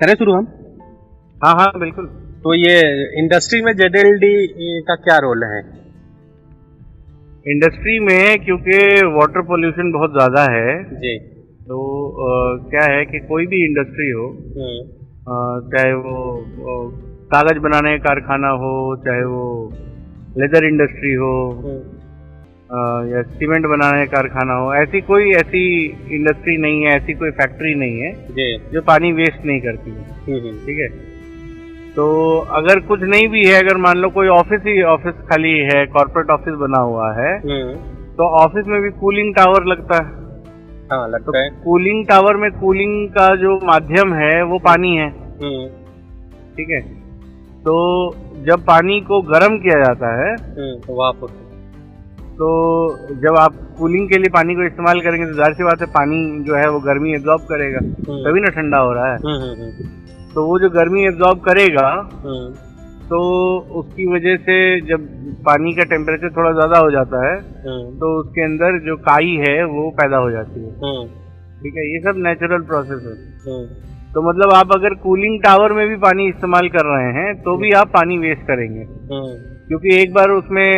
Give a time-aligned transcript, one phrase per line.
[0.00, 0.46] करें शुरू हम?
[1.44, 2.06] हाँ हाँ बिल्कुल।
[2.44, 2.76] तो ये
[3.18, 4.32] इंडस्ट्री में जेडएलडी
[4.88, 5.60] का क्या रोल है?
[7.46, 8.78] इंडस्ट्री में क्योंकि
[9.16, 10.72] वाटर पोल्यूशन बहुत ज़्यादा है
[11.02, 11.18] जी।
[11.68, 11.78] तो
[12.24, 14.26] अ, क्या है कि कोई भी इंडस्ट्री हो
[14.56, 14.80] हम्म,
[15.70, 16.90] चाहे वो
[17.32, 18.72] कागज़ बनाने का कारखाना हो
[19.04, 19.44] चाहे वो
[20.38, 21.78] लेदर इंडस्ट्री हो हम्म,
[22.72, 25.62] या सीमेंट बनाने का कारखाना हो ऐसी कोई ऐसी
[26.10, 28.12] इंडस्ट्री नहीं है ऐसी कोई फैक्ट्री नहीं है
[28.72, 30.88] जो। पानी वेस्ट नहीं करती है। हम्म, हम्म, ठीक है?
[31.96, 35.86] तो अगर कुछ नहीं भी है अगर मान लो कोई ऑफ़िस ही ऑफ़िस खाली है
[35.86, 37.74] कॉर्पोरेट ऑफ़िस बना हुआ है हम्म,
[38.16, 40.08] तो ऑफ़िस में भी कूलिंग टावर लगता है।
[40.92, 45.10] हाँ तो लगता है। कूलिंग टावर में कूलिंग का जो माध्यम है वो पानी है।
[46.56, 46.80] ठीक है?
[47.64, 47.76] तो
[48.46, 50.94] जब पानी को गर्म किया जाता है हम्म,
[52.40, 52.48] तो
[53.22, 56.20] जब आप कूलिंग के लिए पानी को इस्तेमाल करेंगे तो ज़ाहिर सी बात है पानी
[56.44, 59.88] जो है वो गर्मी एब्जॉर्ब करेगा। हम्म, तभी ना ठंडा हो रहा है। हम्म, हम्म,
[60.34, 61.88] तो वो जो गर्मी एब्जॉर्ब करेगा
[63.10, 63.20] तो
[63.78, 64.56] उसकी वजह से
[64.88, 65.06] जब
[65.46, 67.36] पानी का टेम्परेचर थोड़ा ज़्यादा हो जाता है
[67.98, 70.72] तो उसके अंदर जो काई है वो पैदा हो जाती है।
[71.62, 73.14] ठीक है ये सब नेचुरल प्रोसेस है।
[74.12, 77.70] तो मतलब आप अगर कूलिंग टावर में भी पानी इस्तेमाल कर रहे हैं तो भी
[77.80, 78.84] आप पानी वेस्ट करेंगे।
[79.70, 80.70] क्योंकि एक बार उसमें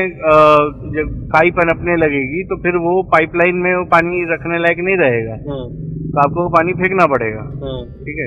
[0.95, 5.33] जब काई पनपने लगेगी तो फिर वो पाइपलाइन में वो पानी रखने लायक नहीं रहेगा।
[5.33, 5.69] हम्म,
[6.11, 8.27] तो आपको वो पानी फेंकना पड़ेगा। हम्म, ठीक है?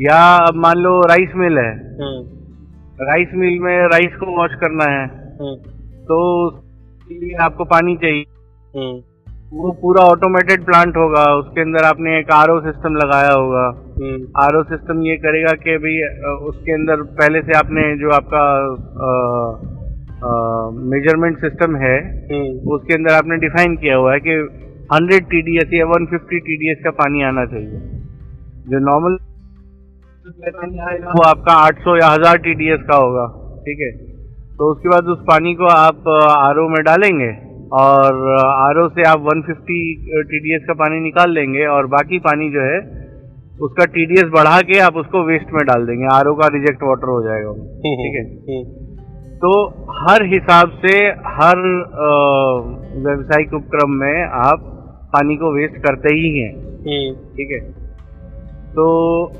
[0.00, 1.70] या अब मान लो राइस मिल है।
[2.00, 2.22] हम्म,
[3.02, 5.06] राइस मिल में राइस को वॉश करना है।
[6.04, 8.24] तो उसके लिए आपको पानी चाहिए।
[9.52, 13.66] वो पूरा ऑटोमेटेड प्लांट होगा। उसके अंदर आपने एक आरओ सिस्टम लगाया होगा।
[14.44, 15.96] आर सिस्टम ये करेगा कि भाई
[16.48, 18.42] उसके अंदर पहले से आपने जो आपका
[20.92, 21.96] मेज़रमेंट सिस्टम है
[22.30, 24.36] हम्म, उसके अंदर आपने डिफाइन किया हुआ है कि
[24.94, 27.80] 100 टीडीएस या 150 टीडीएस का पानी आना चाहिए।
[28.68, 29.18] जो नॉर्मल
[31.08, 33.26] वो आपका 800 या 1000 टीडीएस का होगा
[33.66, 33.90] ठीक है?
[34.56, 37.30] तो उसके बाद उस पानी को आप आरओ में डालेंगे
[37.72, 39.78] और आरओ से आप 150
[40.30, 42.78] टीडीएस का पानी निकाल लेंगे और बाकी पानी जो है
[43.62, 47.22] उसका टीडीएस बढ़ा के आप उसको वेस्ट में डाल देंगे। आरओ का रिजेक्ट वाटर हो
[47.22, 47.52] जाएगा।
[47.84, 48.24] ठीक है?
[48.48, 48.85] हम्म,
[49.36, 49.50] तो
[49.96, 50.92] हर हिसाब से
[51.30, 51.58] हर
[52.96, 54.62] व्यावसायिक उपक्रम में आप
[55.12, 57.60] पानी को वेस्ट करते ही हैं। हम्म, ठीक है?
[58.70, 58.86] तो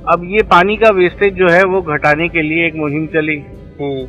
[0.09, 3.37] अब ये पानी का वेस्टेज जो है वो घटाने के लिए एक मुहिम चली।
[3.81, 4.05] हम्म,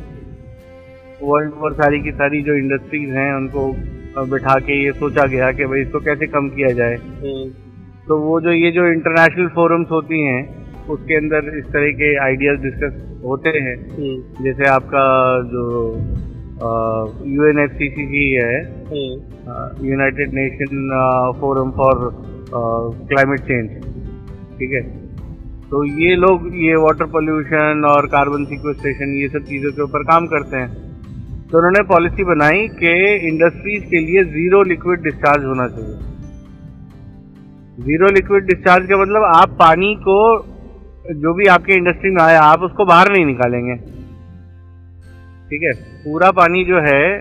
[1.22, 3.72] वर्ल्ड ओवर सारी की सारी जो इंडस्ट्रीज़ हैं उनको
[4.26, 7.48] बिठा के ये सोचा गया कि भाई इसको कैसे कम किया जाए। हम्म,
[8.08, 10.42] तो वो जो ये जो इंटरनेशनल फोरम्स होती हैं
[10.90, 12.94] उसके अंदर इस तरह के आइडियाज़ डिस्कस
[13.24, 15.04] होते हैं। हम्म, जैसे आपका
[15.50, 15.64] जो
[17.26, 18.54] U N F C C है
[18.86, 20.88] हम्म, United Nation
[21.40, 21.94] Forum for
[22.50, 23.68] Climate Change
[24.58, 24.82] ठीक है?
[25.70, 30.26] तो ये लोग ये वाटर पोल्यूशन और कार्बन सिक्वेस्ट्रेशन ये सब चीज़ों के ऊपर काम
[30.26, 30.70] करते हैं।
[31.48, 32.92] तो उन्होंने पॉलिसी बनाई कि
[33.28, 35.96] इंडस्ट्रीज़ के लिए ज़ीरो लिक्विड डिस्चार्ज होना चाहिए।
[37.84, 40.16] ज़ीरो लिक्विड डिस्चार्ज का मतलब आप पानी को
[41.10, 43.74] जो भी आपके इंडस्ट्री में आया आप उसको बाहर नहीं निकालेंगे।
[45.50, 45.72] ठीक है?
[46.04, 47.18] पूरा पानी जो है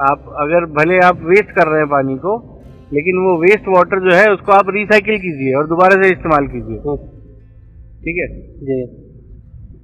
[0.00, 2.62] आप अगर भले आप वेस्ट कर रहे हैं पानी को
[2.92, 6.78] लेकिन वो वेस्ट वाटर जो है उसको आप रिसाइकिल कीजिए और दोबारा से इस्तेमाल कीजिए।
[6.78, 6.96] हम्म,
[8.00, 8.40] ठीक है?
[8.40, 8.86] जी।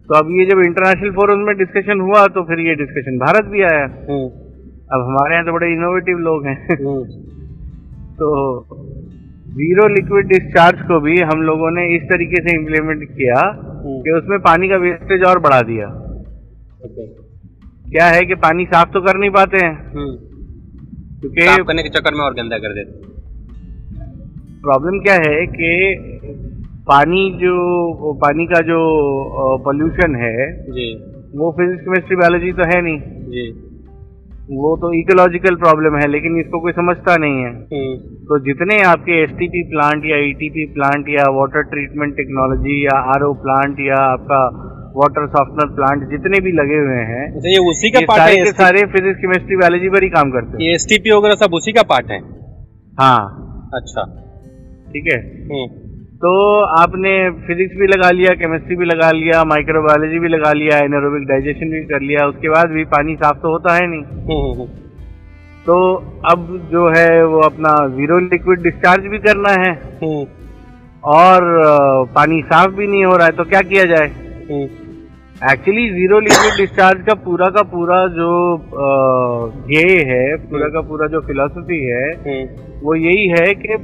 [0.02, 3.62] तो अब ये जब इंटरनेशनल फोरम में डिस्कशन हुआ तो फिर ये डिस्कशन भारत भी
[3.62, 4.28] आया। हम्म,
[4.92, 7.04] अब हमारे यहाँ तो बड़े इनोवेटिव लोग हैं। हम्म,
[8.18, 8.60] तो
[9.54, 14.10] ज़ीरो लिक्विड डिस्चार्ज को भी हम लोगों ने इस तरीके से इम्प्लीमेंट किया हम्म, कि
[14.10, 15.88] उसमें पानी का वेस्टेज और बढ़ा दिया।
[17.90, 19.74] क्या है कि पानी साफ़ तो कर नहीं पाते हैं?
[19.92, 20.14] हम्म,
[21.20, 23.12] क्योंकि साफ़ करने के चक्कर में और गंदा कर देते
[24.64, 25.70] प्रॉब्लम क्या है कि
[26.88, 28.78] पानी जो पानी का जो
[29.64, 30.36] पोल्यूशन है
[30.70, 30.86] जी।
[31.38, 32.98] वो फिजिक्स केमिस्ट्री बायोलॉजी तो है नहीं।
[33.30, 33.44] जी।
[34.50, 39.22] वो तो इकोलॉजिकल प्रॉब्लम है लेकिन इसको कोई समझता नहीं है। हम्म, तो जितने आपके
[39.22, 45.26] एसटीपी प्लांट या ई प्लांट या वाटर ट्रीटमेंट टेक्नोलॉजी या आरओ प्लांट या आपका वाटर
[45.26, 48.44] सॉफ्टनर प्लांट जितने भी लगे हुए हैं अच्छा ये उसी का ये पार्ट सारे है
[48.44, 52.10] सारे फिजिक्स केमिस्ट्री बायोलॉजी पर ही काम करते हैं। एस वगैरह सब उसी का पार्ट
[52.10, 52.18] है?
[53.00, 53.40] हाँ।
[53.74, 54.02] अच्छा।
[54.92, 55.18] ठीक है?
[55.20, 55.83] हम्म,
[56.24, 56.30] तो
[56.74, 57.10] आपने
[57.46, 61.80] फिजिक्स भी लगा लिया केमिस्ट्री भी लगा लिया माइक्रोबायोलॉजी भी लगा लिया एनारोबिक डाइजेशन भी
[61.86, 64.66] कर लिया उसके बाद भी पानी साफ़ तो होता है नहीं। हम्म, हम्म,
[65.66, 65.74] तो
[66.30, 69.72] अब जो है वो अपना ज़ीरो लिक्विड डिस्चार्ज भी करना है
[70.02, 70.24] हम्म,
[71.16, 71.40] और
[72.14, 74.08] पानी साफ़ भी नहीं हो रहा है तो क्या किया जाए?
[74.50, 74.64] हम्म,
[75.52, 78.30] एक्चुअली ज़ीरो लिक्विड डिस्चार्ज का पूरा का पूरा जो
[79.66, 82.46] ध्येय है पूरा का पूरा जो फिलोसफी है हम्म,
[82.82, 83.76] वो यही है कि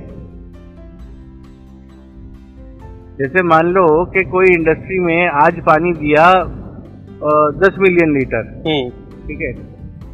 [3.20, 6.26] जैसे मान लो कि कोई इंडस्ट्री में आज पानी दिया
[7.62, 9.50] दस मिलियन लीटर हम्म। ठीक है?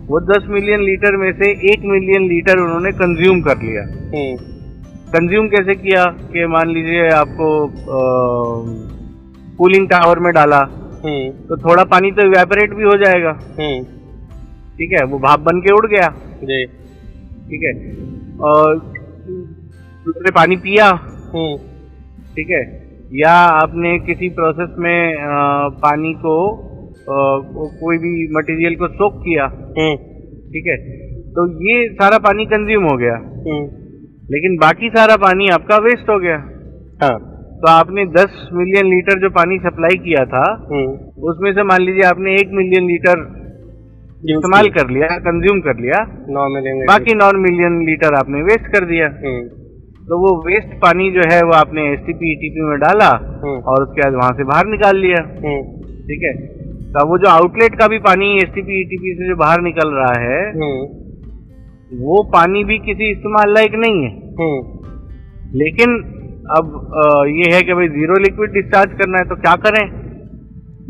[0.07, 4.37] वो दस मिलियन लीटर में से एक मिलियन लीटर उन्होंने कंज्यूम कर लिया। हम्म।
[5.13, 6.05] कंज्यूम कैसे किया?
[6.33, 7.49] कि मान लीजिए आपको
[9.59, 10.59] कूलिंग टावर में डाला
[11.05, 13.31] हम्म। तो थोड़ा पानी तो इवेपोरेट भी हो जाएगा।
[13.61, 13.83] हम्म।
[14.79, 15.05] ठीक है?
[15.05, 16.09] वो भाप बन के उड़ गया।
[17.49, 17.73] ठीक है?
[18.41, 18.79] और
[20.05, 20.89] दूसरे पानी पिया।
[21.35, 21.57] हम्म।
[22.37, 22.86] ठीक है?
[23.13, 25.29] या आपने किसी प्रोसेस में अ,
[25.69, 26.67] पानी को
[27.09, 29.45] को- कोई भी मटेरियल को सोक किया?
[29.45, 29.97] हम्म।
[30.47, 30.77] ठीक है?
[31.13, 33.87] तो ये सारा पानी कंज्यूम हो गया। हम्म।
[34.31, 36.37] लेकिन बाकी सारा पानी आपका वेस्ट हो गया।
[37.03, 37.19] हाँ।
[37.57, 40.89] तो आपने 10 मिलियन लीटर जो पानी सप्लाई किया था हम्म।
[41.23, 43.47] उसमें से मान लीजिए आपने एक मिलियन लीटर
[44.31, 48.85] इस्तेमाल कर लिया कंज्यूम कर लिया। नौ मिलियन बाकी नौ मिलियन लीटर आपने वेस्ट कर
[48.85, 49.07] दिया।
[50.07, 53.55] तो वो वेस्ट पानी जो है वो आपने एस टी पी ईटीपी में डाला हम्म।
[53.71, 55.63] और उसके बाद वहाँ से बाहर निकाल लिया। हम्म।
[56.03, 56.33] ठीक है?
[56.93, 60.13] तो वो जो आउटलेट का भी पानी एस टी ईटीपी से जो बाहर निकल रहा
[60.21, 64.11] है हम्म। वो पानी भी किसी इस्तेमाल लायक नहीं है।
[65.55, 65.97] लेकिन
[66.57, 66.71] अब
[67.29, 69.85] ये है कि भाई ज़ीरो लिक्विड डिस्चार्ज करना है तो क्या करें?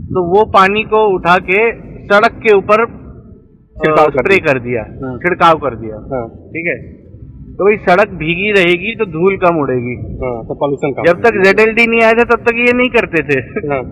[0.08, 1.60] तो वो पानी को उठा के
[2.06, 2.84] सड़क के ऊपर
[3.76, 4.82] स्प्रे कर दिया।
[5.18, 6.76] छिड़काव कर दिया। हाँ। ठीक है?
[7.58, 11.36] तो भाई सड़क भीगी रहेगी तो धूल कम उड़ेगी। हाँ तो पॉल्यूशन का जब तक
[11.42, 13.38] जेड नहीं आया था तब तक ये नहीं करते थे।
[13.68, 13.82] हाँ।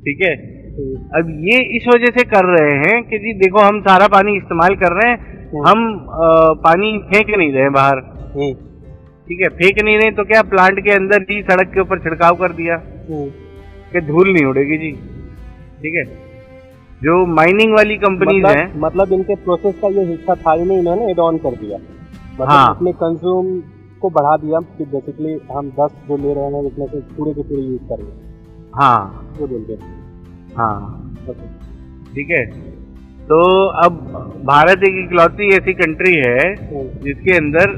[0.00, 0.32] ठीक है?
[0.70, 4.36] हम्म, अब ये इस वजह से कर रहे हैं कि जी देखो हम सारा पानी
[4.36, 5.18] इस्तेमाल कर रहे हैं।
[5.52, 7.98] हम्म। हम अ, पानी फेंक नहीं रहे बाहर।
[8.34, 8.52] हम्म,
[9.28, 9.48] ठीक है?
[9.48, 12.76] फेंक नहीं रहे तो क्या प्लांट के अंदर ही सड़क के ऊपर छिड़काव कर दिया?
[13.92, 14.92] कि धूल नहीं उड़ेगी जी।
[15.82, 16.04] ठीक है?
[17.02, 20.78] जो माइनिंग वाली कंपनीज़ हैं। मतलब मतलब इनके प्रोसेस का ये हिस्सा था ही नहीं
[20.78, 21.78] इन्होंने एड ऑन कर दिया।
[22.40, 23.60] मतलब हाँ। इसने कंज्यूम
[24.00, 27.42] को बढ़ा दिया कि बेसिकली हम 10 जो ले रहे हैं उसमें से पूरे के
[27.42, 31.16] पूरे यूज़ कर हैं। हाँ वो बोलते हैं। हाँ।
[32.14, 32.44] ठीक है।
[33.28, 33.98] तो अब
[34.46, 37.74] भारत एक इकलौती ऐसी कंट्री है हम्म, जिसके अंदर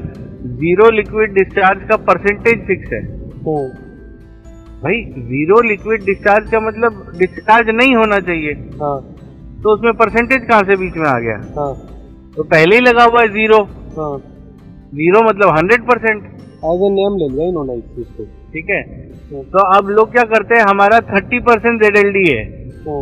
[0.61, 3.67] ज़ीरो लिक्विड डिस्चार्ज का परसेंटेज फिक्स है। हम्म,
[4.83, 8.99] भाई ज़ीरो लिक्विड डिस्चार्ज का मतलब डिस्चार्ज नहीं होना चाहिए। हाँ।
[9.63, 11.35] तो उसमें परसेंटेज कहाँ से बीच में आ गया?
[11.57, 11.73] हाँ।
[12.35, 13.63] तो पहले ही लगा हुआ है ज़ीरो
[13.97, 14.17] हाँ।
[14.93, 16.23] ज़ीरो मतलब hundred percent
[16.71, 18.81] as a name ले लिया इन्होंने इस चीज़ को। ठीक है?
[19.53, 20.63] तो अब लोग क्या करते हैं?
[20.63, 22.43] हमारा thirty percent Z L D है।
[22.87, 23.01] हम्म,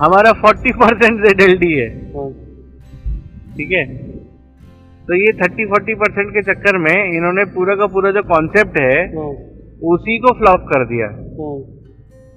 [0.00, 2.32] हमारा forty percent Z L D है। हम्म,
[3.56, 3.84] ठीक है?
[5.08, 8.96] तो ये थर्टी फोर्टी परसेंट के चक्कर में इन्होंने पूरा का पूरा जो कॉन्सेप्ट है
[9.08, 9.32] हम्म,
[9.92, 11.08] उसी को फ्लॉप कर दिया।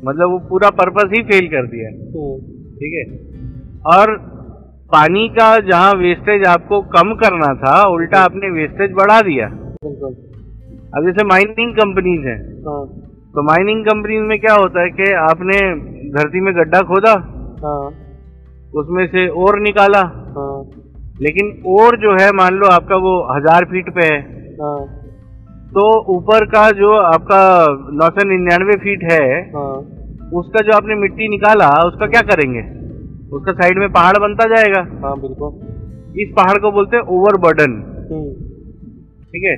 [0.05, 1.89] मतलब वो पूरा पर्पस ही फेल कर दिया।
[2.79, 3.03] ठीक है?
[3.93, 4.13] और
[4.89, 9.47] पानी का जहाँ वेस्टेज आपको कम करना था उल्टा आपने वेस्टेज बढ़ा दिया।
[9.83, 10.13] बिल्कुल।
[10.93, 12.83] अब जैसे माइनिंग कंपनीज़ हैं हाँ।
[13.33, 15.57] तो माइनिंग कंपनीज़ में क्या होता है कि आपने
[16.11, 17.13] धरती में गड्ढा खोदा
[17.63, 17.85] हाँ।
[18.73, 20.01] उसमें से ओर निकाला।
[20.37, 20.59] हाँ।
[21.21, 24.21] लेकिन ओर जो है मान लो आपका वो हज़ार फीट पे है।
[24.61, 24.79] हाँ।
[25.75, 27.43] तो ऊपर का जो आपका
[27.93, 29.03] नौ सौ निन्यानवे फीट
[29.55, 29.75] हाँ।
[30.33, 32.61] उसका जो आपने मिट्टी निकाला उसका क्या करेंगे?
[33.33, 37.71] उसका साइड में पहाड़ बनता जाएगा। हाँ बिल्कुल। इस पहाड़ को बोलते हैं ओवर बर्डन
[38.11, 38.31] हम्म,
[39.31, 39.55] ठीक है?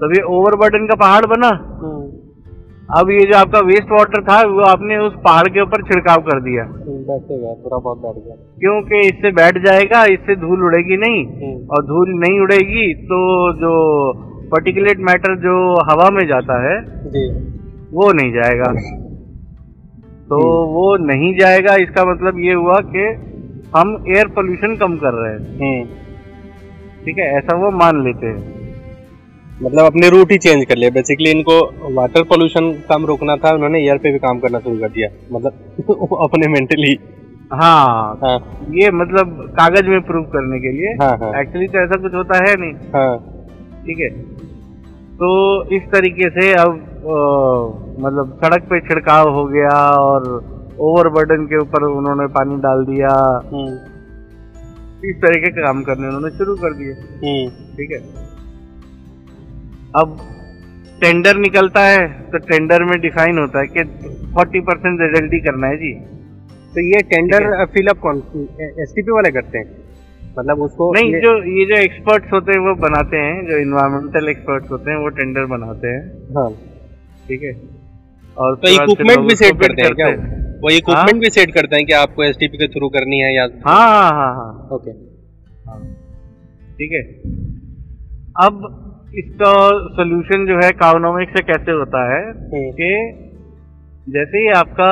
[0.00, 1.48] तब ये ओवर बर्डन का पहाड़ बना।
[1.82, 2.04] हम्म,
[2.98, 6.40] अब ये जो आपका वेस्ट वाटर था वो आपने उस पहाड़ के ऊपर छिड़काव कर
[6.42, 7.18] दिया। हम्म,
[7.62, 12.40] थोड़ा बहुत बैठ गया क्योंकि इससे बैठ जाएगा इससे धूल उड़ेगी नहीं। और धूल नहीं
[12.40, 13.18] उड़ेगी तो
[13.60, 13.72] जो
[14.52, 15.54] पर्टिकुलेट मैटर जो
[15.90, 16.76] हवा में जाता है
[17.10, 17.24] जी।
[17.92, 18.70] वो नहीं जाएगा।
[20.30, 23.04] तो वो नहीं जाएगा इसका मतलब ये हुआ कि
[23.76, 25.84] हम एयर पोल्यूशन कम कर रहे हैं। हम्म,
[27.04, 28.54] ठीक है ऐसा वो मान लेते हैं।
[29.62, 31.58] मतलब अपने रूट ही चेंज कर लिया। बेसिकली इनको
[31.94, 36.18] वाटर पोल्यूशन कम रोकना था उन्होंने एयर पे भी काम करना शुरू कर दिया। मतलब
[36.22, 36.98] अपने मेंटली
[37.52, 38.36] हाँ। हाँ
[38.74, 42.38] ये मतलब कागज़ में प्रूव करने के लिए। हाँ हाँ। एक्चुअली तो ऐसा कुछ होता
[42.48, 43.16] है नहीं। हाँ।
[43.86, 44.08] ठीक है।
[45.20, 45.28] तो
[45.76, 50.28] इस तरीके से अब मतलब सड़क पे छिड़काव हो गया और
[50.80, 53.12] ओवरबर्डन के ऊपर उन्होंने पानी डाल दिया।
[53.52, 53.74] हम्म,
[55.10, 57.98] इस तरीके के काम करने उन्होंने शुरू कर दिए। हम्म, ठीक है।
[59.96, 60.16] अब
[61.00, 63.84] टेंडर निकलता है तो टेंडर में डिफाइन होता है कि
[64.34, 65.92] 40 परसेंट रिजल्टी करना है जी।
[66.74, 68.16] तो ये टेंडर फिलअप कौन
[68.80, 69.66] एस वाले करते हैं?
[70.38, 74.70] मतलब उसको नहीं जो ये जो एक्सपर्ट्स होते हैं वो बनाते हैं जो इन्वायरमेंटल एक्सपर्ट्स
[74.70, 76.02] होते हैं वो टेंडर बनाते हैं।
[76.34, 76.50] हाँ।
[77.28, 77.52] ठीक है?
[78.36, 80.08] और तो इक्विपमेंट भी सेट करते हैं क्या
[80.62, 80.70] वो?
[80.70, 84.10] इक्विपमेंट भी सेट करते हैं कि आपको एस के थ्रू करनी है या हाँ हाँ
[84.12, 84.90] हाँ हाँ ओके
[85.70, 85.78] हाँ।
[86.78, 87.02] ठीक है?
[88.46, 88.64] अब
[89.18, 89.52] इसका
[89.96, 92.22] सोल्यूशन जो है काउनोमिक से कैसे होता है?
[92.30, 92.90] हम्म, कि
[94.08, 94.90] जैसे ही आपका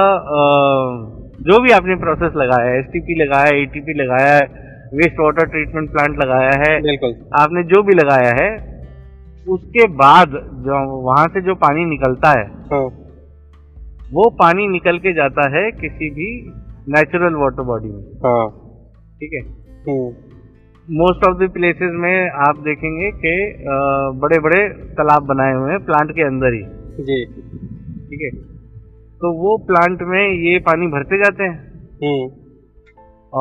[1.48, 2.86] जो भी आपने प्रोसेस लगाया है एस
[3.18, 4.62] लगाया है एटीपी लगाया है
[4.94, 8.48] वेस्ट वाटर ट्रीटमेंट प्लांट लगाया है बिल्कुल। आपने जो भी लगाया है
[9.46, 10.30] उसके बाद
[10.64, 12.84] जो वहाँ से जो पानी निकलता है हाँ।
[14.12, 16.28] वो पानी निकल के जाता है किसी भी
[16.88, 18.46] नेचुरल वाटर बॉडी में। हाँ।
[19.20, 19.42] ठीक है?
[20.88, 23.34] मोस्ट ऑफ़ द प्लेसेस में आप देखेंगे कि
[24.20, 26.62] बड़े बड़े तालाब बनाए हुए हैं प्लांट के अंदर ही।
[27.04, 27.24] जी।
[28.08, 28.30] ठीक है?
[29.20, 31.58] तो वो प्लांट में ये पानी भरते जाते हैं।
[32.04, 32.43] हम्म।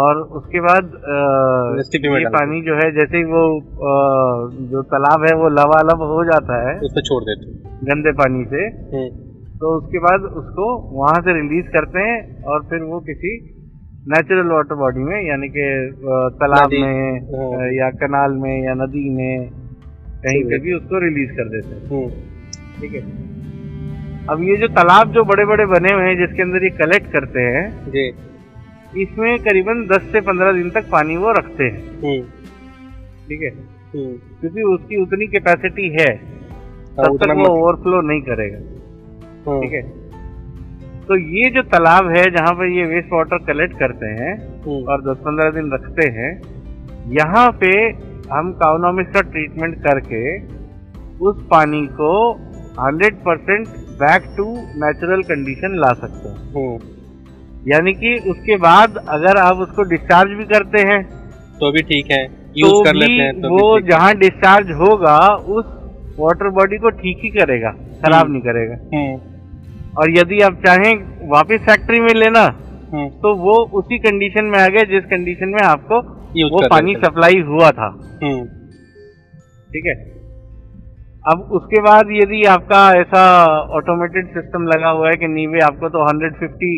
[0.01, 0.93] और उसके बाद
[2.19, 3.91] ये पानी जो है जैसे ही वो अ,
[4.71, 8.43] जो तालाब है वो लबालब हो जाता है उस पर छोड़ देते हैं। गंदे पानी
[8.45, 9.09] से हम्म।
[9.59, 13.33] तो उसके बाद उसको वहाँ से रिलीज़ करते हैं और फिर वो किसी
[14.07, 15.67] नेचुरल वाटर बॉडी में यानी कि
[16.41, 19.49] तालाब में हाँ। या कनाल में या नदी में
[20.25, 22.09] कहीं पे भी उसको रिलीज़ कर देते हैं। हम्म।
[22.81, 23.01] ठीक है?
[24.29, 27.41] अब ये जो तालाब जो बड़े बड़े बने हुए हैं जिसके अंदर ये कलेक्ट करते
[27.41, 28.11] हैं जी।
[28.97, 32.21] इसमें करीबन 10 से 15 दिन तक पानी वो रखते हैं। हम्म।
[33.27, 33.49] ठीक है?
[33.95, 38.57] हम्म। क्योंकि उसकी उतनी कैपेसिटी है हाँ, तब तक वो ओवरफ्लो नहीं करेगा।
[39.51, 39.81] हाँ, ठीक है?
[41.07, 45.01] तो ये जो तालाब है जहाँ पे ये वेस्ट वाटर कलेक्ट करते हैं हम्म, और
[45.01, 46.41] 10-15 दिन रखते हैं
[47.07, 47.89] यहाँ पे
[48.33, 50.39] हम काउनोमिक्स का ट्रीटमेंट करके
[51.25, 52.33] उस पानी को
[52.79, 53.67] 100%
[53.99, 56.53] बैक टू नेचुरल कंडीशन ला सकते हैं।
[57.67, 61.01] यानी कि उसके बाद अगर आप उसको डिस्चार्ज भी करते हैं
[61.59, 62.23] तो भी ठीक है
[62.57, 65.17] यूज़ तो कर लेते हैं तो वो जहाँ डिस्चार्ज होगा
[65.57, 65.65] उस
[66.19, 67.69] वाटर बॉडी को ठीक ही करेगा
[68.05, 69.15] खराब हम्म। नहीं करेगा। हम्म,
[69.97, 70.93] और यदि आप चाहें
[71.29, 72.43] वापस फैक्ट्री में लेना
[72.93, 76.01] हम्म, तो वो उसी कंडीशन में आ गया जिस कंडीशन में आपको
[76.49, 77.89] वो पानी सप्लाई हुआ था।
[79.73, 79.93] ठीक है?
[81.31, 83.23] अब उसके बाद यदि आपका ऐसा
[83.77, 86.71] ऑटोमेटेड सिस्टम लगा हुआ है कि नीवे आपको तो 150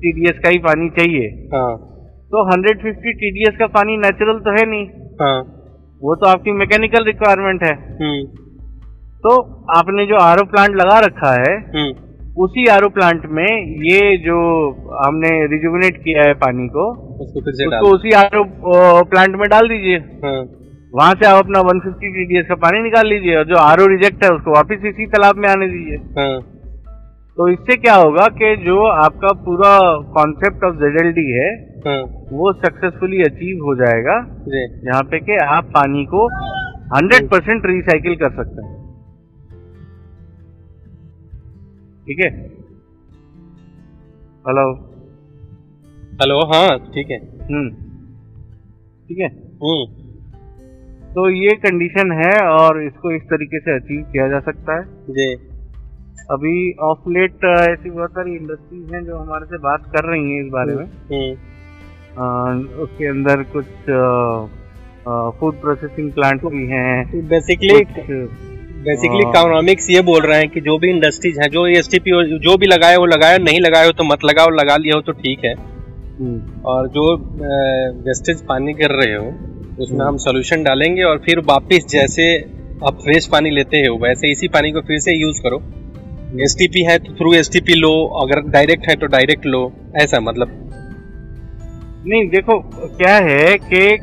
[0.00, 1.70] टीडीएस का ही पानी चाहिए। हाँ।
[2.32, 4.86] तो 150 टीडीएस का पानी नेचुरल तो है नहीं।
[5.20, 5.38] हाँ।
[6.02, 8.26] वो तो आपकी मैकेनिकल रिक्वायरमेंट है। हम्म,
[9.24, 9.30] तो
[9.76, 11.94] आपने जो आरओ प्लांट लगा रखा है हम्म,
[12.36, 13.46] उसी आरओ प्लांट में
[13.84, 14.36] ये जो
[14.98, 16.84] हमने रिजुविनेट किया है पानी को
[17.24, 18.44] उसको फिर से उसको उसी आरओ
[19.10, 20.38] प्लांट में डाल दीजिए। हाँ।
[20.94, 24.30] वहाँ से आप अपना 150 टीडीएस का पानी निकाल लीजिए और जो आरओ रिजेक्ट है
[24.30, 26.36] उसको वापस इसी तालाब में आने दीजिए। हाँ।
[27.38, 32.02] तो इससे क्या होगा कि जो आपका पूरा कॉन्सेप्ट ऑफ़ जेड है हाँ।
[32.32, 34.42] वो सक्सेसफुली अचीव हो जाएगा।
[34.84, 36.28] यहाँ पे कि आप पानी को
[36.98, 38.78] 100 परसेंट रिसाइकिल कर सकते हैं।
[42.06, 42.30] ठीक है?
[44.48, 44.72] हेलो
[46.12, 47.70] हेलो हाँ ठीक है। हम्म।
[49.08, 49.28] ठीक है?
[49.62, 50.08] हम्म।
[51.14, 55.47] तो ये कंडीशन है और इसको इस तरीके से अचीव किया जा सकता है। जी।
[56.30, 60.44] अभी ऑफ़ लेट ऐसी बहुत सारी इंडस्ट्रीज़ हैं जो हमारे से बात कर रही हैं
[60.44, 61.34] इस बारे में हम्म
[62.18, 63.64] अ, उसके अंदर कुछ
[65.40, 67.74] फ़ूड प्रोसेसिंग प्लांट भी हैं बेसिकली
[68.84, 71.88] बेसिकली। इकोनॉमिक्स ये बोल रहे हैं कि जो भी इंडस्ट्रीज़ है जो एस
[72.42, 75.12] जो भी लगाए वो लगाए नहीं लगाए हो तो मत लगाओ लगा लिया हो तो
[75.12, 77.06] ठीक है हम्म, और जो
[78.06, 82.28] वेस्टेज पानी कर रहे हो उसमें हम्म। हम सोल्यूशन डालेंगे और फिर वापस जैसे
[82.86, 85.58] आप फ्रेश पानी लेते हो वैसे इसी पानी को फिर से यूज़ करो
[86.28, 90.48] एसटीपी है तो थ्रू एसटीपी लो अगर डायरेक्ट है तो डायरेक्ट लो ऐसा मतलब।
[92.06, 92.58] नहीं देखो
[92.96, 93.96] क्या है कि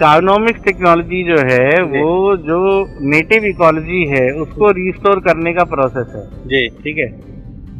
[0.00, 2.58] कार्नोमिक्स टेक्नोलॉजी जो है वो जो
[3.00, 7.08] नेटिव इकोलॉजी है उसको रिस्टोर करने का प्रोसेस है। जी। ठीक है?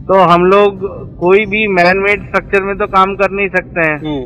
[0.07, 0.85] तो हम लोग
[1.19, 4.25] कोई भी मैन मेड स्ट्रक्चर में तो काम कर नहीं सकते हैं। हम्म।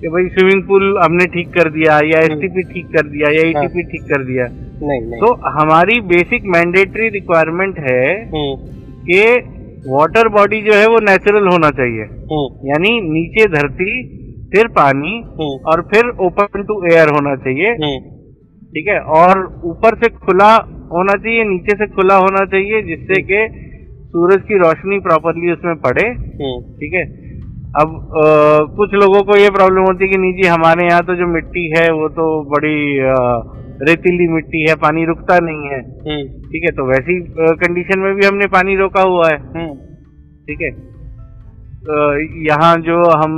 [0.00, 3.58] कि भाई स्विमिंग पूल हमने ठीक कर दिया या हम्म। एस ठीक कर दिया या
[3.58, 4.46] हाँ। एटीपी ठीक कर दिया।
[4.82, 9.42] नहीं नहीं। तो हमारी बेसिक मैंडेटरी रिक्वायरमेंट है हम्म। कि
[9.88, 14.18] वाटर बॉडी जो है वो नेचुरल होना चाहिए। हम्म। यानी नीचे धरती
[14.54, 18.12] फिर पानी हम्म। और फिर ओपन टू एयर होना चाहिए। हम्म।
[18.64, 18.98] ठीक है?
[18.98, 20.54] और ऊपर से खुला
[20.92, 23.48] होना चाहिए नीचे से खुला होना चाहिए जिससे कि
[24.06, 26.14] सूरज की रोशनी प्रॉपरली उसमें पड़े।
[26.80, 27.22] ठीक है?
[27.80, 28.24] अब अ,
[28.76, 31.74] कुछ लोगों को ये प्रॉब्लम होती है कि नहीं जी हमारे यहाँ तो जो मिट्टी
[31.78, 33.14] है वो तो बड़ी अ,
[33.82, 37.18] रेतीली मिट्टी है पानी रुकता नहीं है। हम्म। ठीक है तो वैसी
[37.60, 39.74] कंडीशन में भी हमने पानी रोका हुआ है। हम्म।
[40.46, 40.70] ठीक है?
[42.46, 43.32] यहाँ जो हम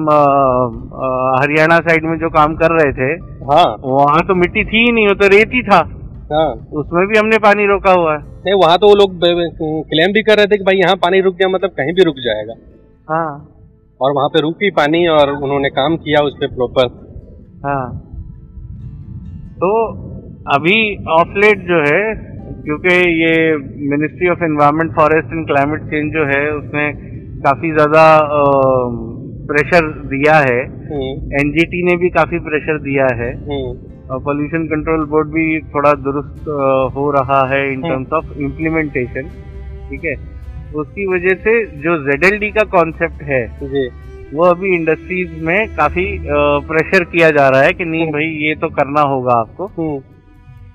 [1.41, 3.11] हरियाणा साइड में जो काम कर रहे थे
[3.47, 5.79] हाँ। वहाँ तो मिट्टी थी ही नहीं वो तो रेत ही था।
[6.33, 9.19] हाँ। उसमें भी हमने पानी रोका हुआ है। नहीं वहाँ तो वो लोग
[9.89, 12.17] क्लेम भी कर रहे थे कि भाई यहाँ पानी रुक गया मतलब कहीं भी रुक
[12.25, 12.55] जाएगा।
[13.09, 13.33] हाँ।
[14.01, 16.87] और वहाँ पे रुकी पानी और उन्होंने काम किया उस पर प्रॉपर
[17.65, 17.85] हाँ।
[19.57, 19.71] तो
[20.47, 20.79] अभी
[21.11, 22.01] ऑफलेट जो है
[22.65, 23.57] क्योंकि ये
[23.91, 26.85] Ministry of Environment Forest and Climate Change जो है उसने
[27.43, 28.05] काफ़ी ज़्यादा
[29.49, 30.61] प्रेशर दिया है।
[30.91, 36.49] हम्म। एनजीटी ने भी काफ़ी प्रेशर दिया है। हम्म। पॉल्यूशन कंट्रोल बोर्ड भी थोड़ा दुरुस्त
[36.97, 39.29] हो रहा है in hmm. Terms of implementation
[39.91, 40.15] ठीक है?
[40.75, 43.45] उसकी वजह से जो ZLD का कॉन्सेप्ट है
[44.35, 46.07] वो अभी इंडस्ट्रीज़ में काफ़ी
[46.69, 50.14] प्रेशर किया जा रहा है कि नहीं हम्म। भाई ये तो करना होगा आपको। हम्म।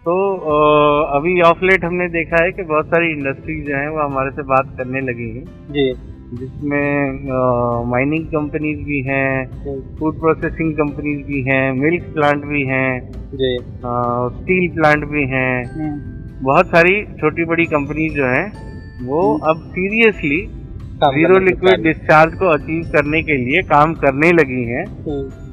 [0.06, 0.13] तो
[1.15, 4.41] अभी ऑफ़ लेट हमने देखा है कि बहुत सारी इंडस्ट्रीज़ जो हैं वो हमारे से
[4.44, 5.94] बात करने लगी हैं। जी।
[6.34, 7.25] जिसमें
[7.91, 9.46] माइनिंग कंपनीज़ भी हैं
[10.00, 12.91] फ़ूड प्रोसेसिंग कंपनीज़ भी हैं मिल्क प्लांट भी हैं
[13.34, 13.58] जी।
[14.38, 15.53] स्टील प्लांट भी हैं।
[16.44, 18.48] बहुत सारी छोटी बड़ी कंपनी जो हैं
[19.06, 20.41] वो अब सीरियसली
[21.03, 24.86] ज़ीरो लिक्विड डिस्चार्ज को अचीव करने के लिए काम करने लगी हैं।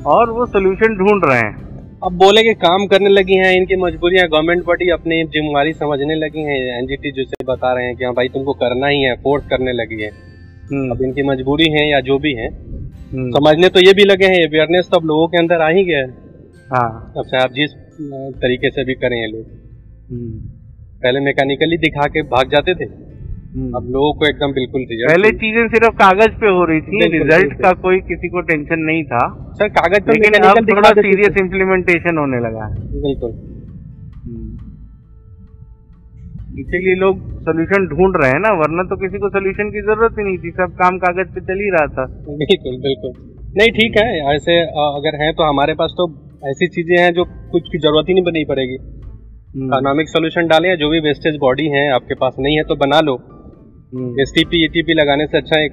[0.06, 1.65] और वो सोल्यूशन ढूंढ रहे हैं।
[2.06, 6.42] अब बोले कि काम करने लगी हैं इनकी मजबूरियाँ गवर्नमेंट बॉडी अपनी जिम्मेवारी समझने लगी
[6.42, 9.72] हैं। एनजीटी जैसे बता रहे हैं कि हाँ भाई तुमको करना ही है फोर्स करने
[9.72, 13.92] लगी है। हम्म, अब इनकी मजबूरी है या जो भी है हम्म, समझने तो ये
[13.92, 16.08] भी लगे हैं अवेयरनेस तो अब लोगों के अंदर आ ही गया है।
[16.70, 17.74] हाँ। अब चाहे आप जिस
[18.40, 19.44] तरीके से भी करें ये लोग।
[20.10, 20.38] हम्म,
[21.02, 22.88] पहले मैकेनिकली दिखा के भाग जाते थे।
[23.56, 27.52] अब लोगों को एकदम बिल्कुल रिज़ल्ट पहले चीज़ें सिर्फ़ कागज़ पे हो रही थी रिज़ल्ट
[27.60, 29.20] का कोई किसी को टेंशन नहीं था।
[29.52, 33.30] सर कागज़ पर लेकिन अब थोड़ा सीरियस इम्प्लीमेंटेशन होने लगा है। बिल्कुल।
[36.60, 40.24] इसीलिए लोग सोल्यूशन ढूंढ रहे हैं ना वरना तो किसी को सोल्यूशन की ज़रूरत ही
[40.24, 42.04] नहीं थी सब काम कागज़ पे चल ही रहा था।
[42.42, 43.12] बिल्कुल बिल्कुल।
[43.58, 46.06] नहीं ठीक है ऐसे अगर है तो हमारे पास तो
[46.50, 50.68] ऐसी चीज़ें हैं जो कुछ की ज़रूरत ही नहीं बनी पड़ेगी। हम्म, इकोनॉमिक सोल्यूशन डालें
[50.78, 53.35] जो भी वेस्टेज बॉडी है आपके पास नहीं है तो बना लो। हम्म।
[53.92, 55.72] एस टी पी ईटीपी लगाने से अच्छा एक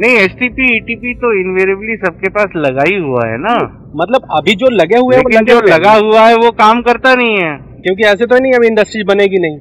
[0.00, 3.54] नहीं एस टी पी ईटीपी तो इनवेरेबली सबके पास लगा ही हुआ है ना।
[3.96, 6.82] मतलब अभी जो लगे हुए हैं वो लेकिन लगे जो लगा हुआ है वो काम
[6.82, 9.58] करता नहीं है। क्योंकि ऐसे तो नहीं अभी इंडस्ट्री बनेगी नहीं।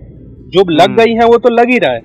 [0.49, 1.99] जो लग हम्म। गई है वो तो लग ही रहा है।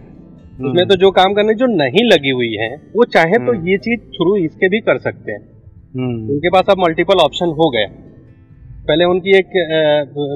[0.60, 3.76] उसमें तो जो काम करने जो नहीं लगी हुई है वो चाहे तो हम्म। ये
[3.78, 7.86] चीज़ थ्रू इसके भी कर सकते हैं। हम्म, उनके पास अब मल्टीपल ऑप्शन हो गए।
[8.90, 9.50] पहले उनकी एक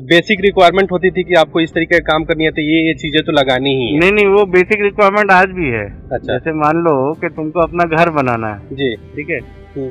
[0.08, 2.94] बेसिक रिक्वायरमेंट होती थी कि आपको इस तरीके का काम करनी है तो ये ये
[2.96, 6.52] चीज़ें तो लगानी ही है। नहीं नहीं वो बेसिक रिक्वायरमेंट आज भी है। अच्छा। जैसे
[6.54, 9.38] मान लो कि तुमको अपना घर बनाना है। जी। ठीक है?
[9.76, 9.90] हम्म,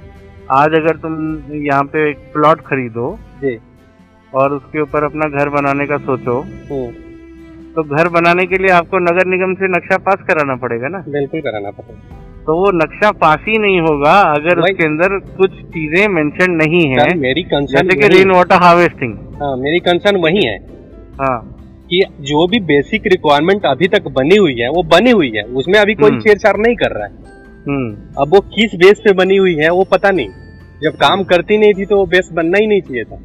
[0.51, 1.13] आज अगर तुम
[1.65, 3.07] यहाँ पे एक प्लॉट खरीदो
[3.43, 3.57] जी।
[4.33, 6.91] और उसके ऊपर अपना घर बनाने का सोचो हम्म,
[7.75, 11.03] तो घर बनाने के लिए आपको नगर निगम से नक्शा पास कराना पड़ेगा ना?
[11.09, 16.07] बिल्कुल कराना पड़ेगा। तो वो नक्शा पास ही नहीं होगा अगर उसके अंदर कुछ चीज़ें
[16.07, 20.57] मेंशन नहीं है। मेरी कंसर्न जैसे कि रेन वाटर हार्वेस्टिंग हाँ मेरी कंसर्न वही है
[21.21, 21.37] हाँ।
[21.89, 25.79] कि जो भी बेसिक रिक्वायरमेंट अभी तक बनी हुई है वो बनी हुई है। उसमें
[25.79, 27.11] अभी कोई हम्म। छेड़छाड़ नहीं कर रहा है।
[27.67, 30.29] हम्म। अब वो किस बेस पे बनी हुई है वो पता नहीं।
[30.83, 33.19] जब काम करती नहीं थी तो वो बेस बनना ही नहीं चाहिए था।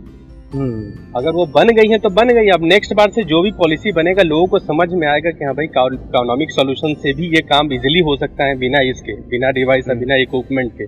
[0.49, 3.91] अगर वो बन गई है तो बन गई अब नेक्स्ट बार से जो भी पॉलिसी
[3.93, 7.73] बनेगा लोगों को समझ में आएगा कि हाँ भाई इकोनॉमिक सॉल्यूशन से भी ये काम
[7.73, 10.85] इजिली हो सकता है बिना इसके बिना डिवाइस बिना इक्विपमेंट के।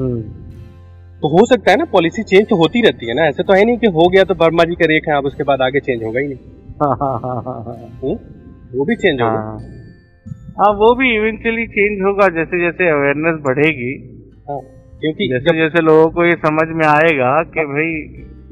[0.00, 0.20] हम्म।
[1.22, 3.64] तो हो सकता है ना पॉलिसी चेंज तो होती रहती है ना। ऐसे तो है
[3.64, 6.02] नहीं कि हो गया तो वर्मा जी का रेख है अब उसके बाद आगे चेंज
[6.04, 6.38] होगा ही नहीं।
[6.82, 7.40] हाँ हाँ हाँ
[8.04, 8.16] हम्म?
[8.74, 9.40] वो भी चेंज होगा।
[10.60, 13.92] हाँ। वो भी इवेंचुअली चेंज होगा जैसे जैसे अवेयरनेस बढ़ेगी।
[14.50, 17.92] क्योंकि जैसे जैसे लोगों को ये समझ में आएगा कि भाई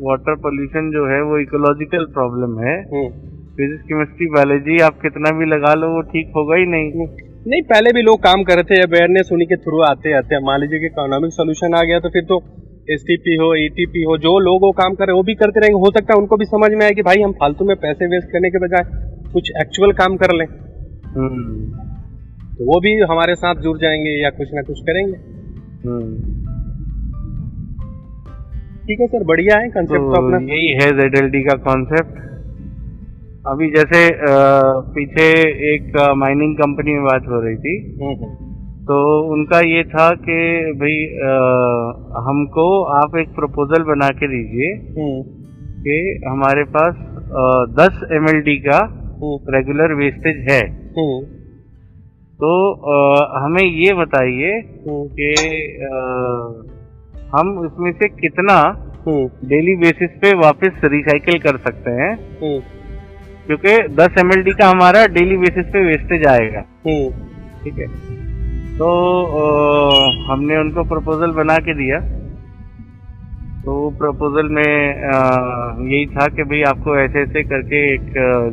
[0.00, 3.08] वाटर पोल्यूशन जो है वो इकोलॉजिकल प्रॉब्लम है। हम्म,
[3.56, 7.06] फिजिक्स केमिस्ट्री बायोलॉजी आप कितना भी लगा लो वो ठीक होगा ही नहीं।
[7.46, 10.60] नहीं पहले भी लोग काम कर रहे थे अवेयरनेस उन्हीं के थ्रू आते आते मान
[10.60, 12.42] लीजिए कि इकोनॉमिक सोल्यूशन आ गया तो फिर तो
[12.90, 15.80] एसटीपी हो ईटीपी हो जो लोग वो काम कर रहे हैं वो भी करते रहेंगे।
[15.80, 18.32] हो सकता है उनको भी समझ में आए कि भाई हम फालतू में पैसे वेस्ट
[18.32, 18.82] करने के बजाय
[19.32, 20.46] कुछ एक्चुअल काम कर लें।
[21.16, 21.78] हम्म।
[22.56, 25.16] तो वो भी हमारे साथ जुड़ जाएँगे या कुछ ना कुछ करेंगे।
[25.88, 26.47] हम्म।
[28.88, 32.20] ठीक है सर बढ़िया है कंसेप्ट तो तो अपना। यही है जेड का कॉन्सेप्ट
[33.46, 33.98] अभी जैसे
[34.94, 35.26] पीछे
[35.72, 38.48] एक माइनिंग कंपनी में बात हो रही थी। हम्म, हम्म,
[38.84, 38.98] तो
[39.32, 40.38] उनका ये था कि
[40.74, 40.96] भाई
[42.26, 45.22] हमको आप एक प्रपोजल बना के दीजिए हम्म,
[45.82, 45.98] कि
[46.28, 46.94] हमारे पास
[47.78, 48.26] दस एम
[48.66, 48.80] का
[49.50, 50.62] रेगुलर वेस्टेज है।
[52.40, 52.50] तो
[53.38, 55.30] हमें ये बताइए कि
[57.34, 62.14] हम उसमें से कितना हम्म, डेली बेसिस पे वापस रिसाइकिल कर सकते हैं?
[62.14, 62.60] हम्म,
[63.46, 67.10] क्योंकि 10 एम का हमारा डेली बेसिस पे वेस्टेज आएगा। हम्म,
[67.64, 67.86] ठीक है?
[68.78, 68.88] तो
[69.24, 69.42] अ,
[70.30, 72.00] हमने उनको प्रपोजल बना के दिया।
[73.64, 74.96] तो प्रपोजल में
[75.92, 78.02] यही था कि भाई आपको ऐसे ऐसे करके एक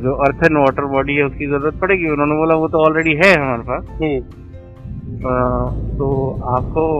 [0.03, 3.41] जो अर्थ एंड वाटर बॉडी है उसकी ज़रूरत पड़ेगी। उन्होंने बोला वो तो ऑलरेडी है
[3.41, 4.44] हमारे पास। हम्म,
[5.97, 6.99] तो आपको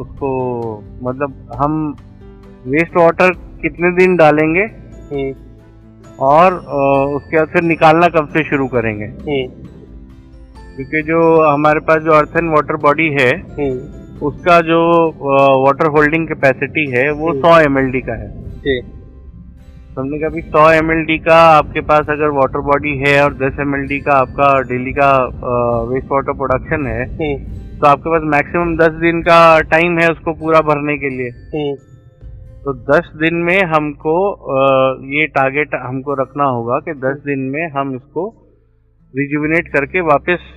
[0.00, 0.28] उसको
[1.02, 1.96] मतलब हम
[2.66, 3.30] वेस्ट वाटर
[3.62, 4.64] कितने दिन डालेंगे?
[6.20, 6.54] और
[7.16, 9.06] उसके बाद फिर निकालना कब से शुरू करेंगे?
[10.76, 13.42] क्योंकि जो हमारे पास जो अर्थ एंड वाटर बॉडी है
[14.22, 14.80] उसका जो
[15.64, 18.28] वाटर होल्डिंग कैपेसिटी है वो हम्म। 100 एमएलडी का है।
[19.98, 20.90] हमने कहा भी 100 एम
[21.24, 23.72] का आपके पास अगर वाटर बॉडी है और 10 एम
[24.04, 25.10] का आपका डेली का
[25.90, 29.38] वेस्ट वाटर प्रोडक्शन है हम्म। तो आपके पास मैक्सिमम 10 दिन का
[29.72, 31.74] टाइम है उसको पूरा भरने के लिए। हम्म।
[32.64, 34.14] तो 10 दिन में हमको
[35.14, 38.28] ये टारगेट हमको रखना होगा कि 10 दिन में हम इसको
[39.14, 40.48] रिजुविनेट करके वापस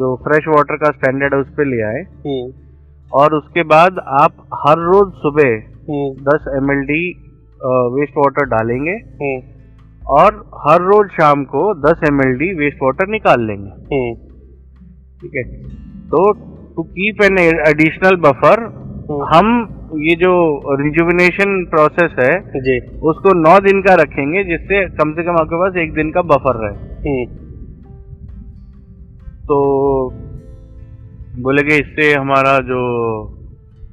[0.00, 2.52] जो फ्रेश वाटर का स्टैंडर्ड है उस पर ले आए। हम्म।
[3.12, 5.52] और उसके बाद आप हर रोज सुबह
[5.90, 6.70] हम्म। 10 एम
[7.64, 9.40] वेस्ट वाटर डालेंगे। हम्म।
[10.06, 14.14] और हर रोज शाम को 10 एमएलडी वेस्ट वाटर निकाल लेंगे। हम्म।
[15.20, 15.42] ठीक है?
[16.08, 16.32] तो
[16.76, 18.88] to keep an additional buffer.
[19.34, 20.32] हम ये जो
[20.82, 25.76] रिजुविनेशन प्रोसेस है जी। उसको 9 दिन का रखेंगे जिससे कम से कम आपके पास
[25.76, 26.74] एक दिन का बफर रहे।
[27.08, 27.36] हम्म।
[29.46, 29.58] तो
[31.42, 32.80] बोले कि इससे हमारा जो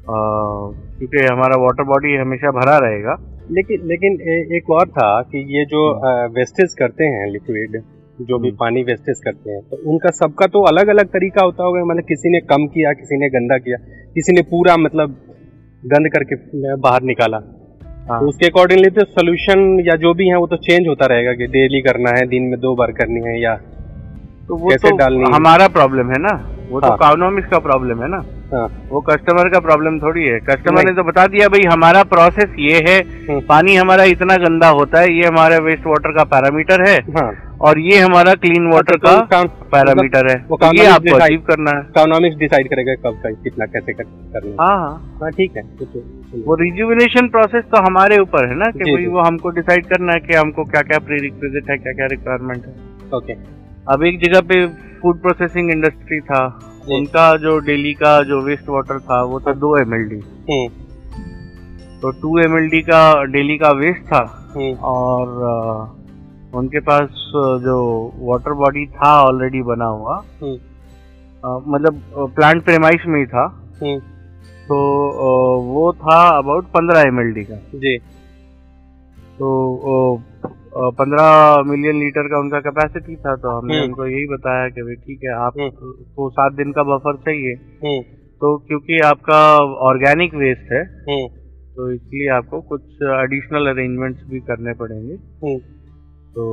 [0.10, 3.16] क्योंकि हमारा वाटर बॉडी हमेशा भरा रहेगा।
[3.52, 5.82] लेकिन लेकिन ए, एक और था कि ये जो
[6.34, 7.82] वेस्टेज करते हैं लिक्विड
[8.22, 11.64] जो भी हम्म। पानी वेस्टेज करते हैं तो उनका सबका तो अलग अलग तरीका होता
[11.64, 13.78] होगा मतलब किसी ने कम किया किसी ने गंदा किया
[14.14, 15.16] किसी ने पूरा मतलब
[15.84, 16.36] गंद करके
[16.78, 17.38] बाहर निकाला।
[18.10, 21.34] हाँ। तो उसके अकॉर्डिंगली तो सोल्यूशन या जो भी है वो तो चेंज होता रहेगा
[21.34, 23.56] कि डेली करना है दिन में दो बार करनी है या
[24.48, 26.34] तो वो कैसे तो डालनी हमारा प्रॉब्लम है ना?
[26.70, 28.20] वो तो हाँ। इकोनॉमिक्स का प्रॉब्लम है ना?
[28.56, 32.50] हाँ। वो कस्टमर का प्रॉब्लम थोड़ी है। कस्टमर ने तो बता दिया भाई हमारा प्रोसेस
[32.60, 36.90] ये है हम्म। पानी हमारा इतना गंदा होता है ये हमारा वेस्ट वाटर का पैरामीटर
[36.90, 41.40] है हाँ। और ये हमारा क्लीन वाटर का पैरामीटर है। वो तो ये आपको अचीव
[41.40, 45.64] करना है। इकोनॉमिक्स डिसाइड करेगा कब का कितना कैसे करना हाँ। हाँ हाँ। ठीक है।
[45.64, 49.86] तो- तो- वो रिजुविनेशन प्रोसेस तो हमारे ऊपर है ना कि भाई वो हमको डिसाइड
[49.86, 52.74] करना है कि हमको क्या क्या प्री रिक्विजिट है क्या क्या रिक्वायरमेंट है।
[53.18, 53.34] ओके।
[53.94, 59.00] अब एक जगह पे फ़ूड प्रोसेसिंग इंडस्ट्री था। उनका जो डेली का जो वेस्ट वाटर
[59.00, 60.68] था वो था दो एम हम्म।
[62.02, 65.28] तो टू एमएलडी का डेली का वेस्ट था हम्म। और
[66.54, 70.58] उनके पास जो वाटर बॉडी था ऑलरेडी बना हुआ। हम्म।
[71.68, 72.02] मतलब
[72.36, 73.48] प्लांट प्रेमाइस में ही था।
[74.68, 74.78] तो
[75.62, 77.98] वो था अबाउट पंद्रह एमएलडी का। जी।
[79.40, 80.22] तो
[80.78, 84.96] पंद्रह मिलियन लीटर का उनका कैपेसिटी था तो हमने हम्म। उनको यही बताया कि भाई
[84.96, 88.02] ठीक है हम्म। आपको सात दिन का बफर चाहिए। हम्म।
[88.42, 89.40] तो क्योंकि आपका
[89.88, 91.28] ऑर्गेनिक वेस्ट है हम्म।
[91.76, 95.58] तो इसलिए आपको कुछ एडिशनल अरेंजमेंट्स भी करने पड़ेंगे। हम्म।
[96.36, 96.46] तो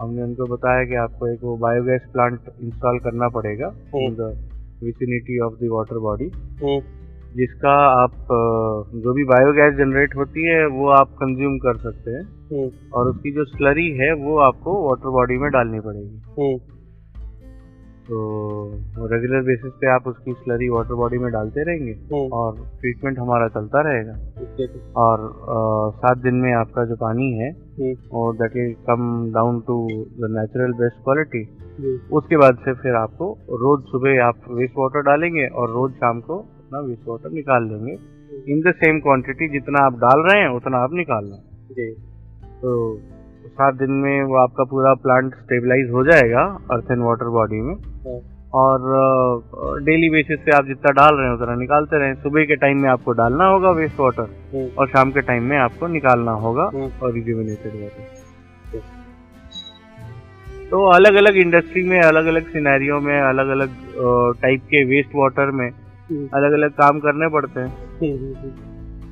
[0.00, 4.50] हमने उनको बताया कि आपको एक वो बायोगैस प्लांट इंस्टॉल करना पड़ेगा in the
[4.84, 7.03] vicinity of the water body हम्म।
[7.36, 8.12] जिसका आप
[8.94, 13.30] जो भी बायोगैस जनरेट होती है वो आप कंज्यूम कर सकते हैं। हम्म। और उसकी
[13.30, 16.58] जो स्लरी है वो आपको वाटर बॉडी में डालनी पड़ेगी। हम्म।
[18.08, 18.16] तो
[19.06, 23.48] रेगुलर बेसिस पे आप उसकी स्लरी वाटर बॉडी में डालते रहेंगे हम्म। और ट्रीटमेंट हमारा
[23.48, 24.12] चलता रहेगा।
[24.96, 25.32] और
[25.92, 27.50] सात दिन में आपका जो पानी है
[28.12, 31.48] और that will come down to the natural best quality
[32.12, 36.46] उसके बाद से फिर आपको रोज सुबह आप वेस्ट वाटर डालेंगे और रोज शाम को
[36.74, 37.92] अपना वेस्ट वाटर निकाल लेंगे।
[38.52, 41.90] इन द सेम क्वांटिटी जितना आप डाल रहे हैं उतना आप निकाल लें। जी।
[42.62, 42.72] तो
[43.48, 47.74] सात दिन में वो आपका पूरा प्लांट स्टेबलाइज हो जाएगा अर्थ एंड वाटर बॉडी में।
[48.06, 48.20] हाँ।
[48.54, 52.82] और डेली बेसिस पे आप जितना डाल रहे हैं उतना निकालते रहें। सुबह के टाइम
[52.82, 56.70] में आपको डालना होगा वेस्ट वाटर हम्म और शाम के टाइम में आपको निकालना होगा
[56.74, 58.22] हम्म और रिज्यूमिनेटेड वाटर
[60.70, 63.74] तो अलग अलग इंडस्ट्री में अलग अलग सिनेरियो में अलग अलग
[64.42, 65.68] टाइप के वेस्ट वाटर में
[66.12, 68.50] अलग अलग काम करने पड़ते हैं। हम्म। हम्म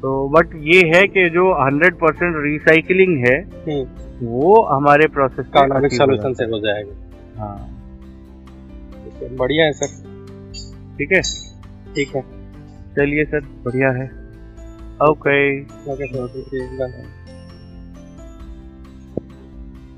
[0.00, 3.88] तो बट ये है कि जो 100% परसेंट रिसाइकलिंग है हम्म।
[4.26, 6.94] वो हमारे प्रोसेस का सोल्यूशन से हो। जाएगा।
[7.38, 7.78] हाँ।
[9.38, 10.12] बढ़िया है सर।
[10.98, 11.22] ठीक है?
[11.94, 12.22] ठीक है।
[12.96, 14.22] चलिए सर बढ़िया है।
[15.10, 16.06] Okay okay
[16.66, 17.21] sir